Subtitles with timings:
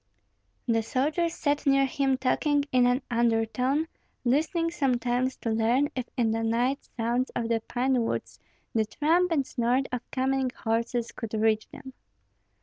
[0.65, 3.87] The soldiers sat near him talking in an undertone,
[4.25, 8.39] listening sometimes to learn if in the night sounds of the pine woods
[8.73, 11.93] the tramp and snort of coming horses could reach them.